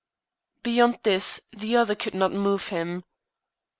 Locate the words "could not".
1.93-2.33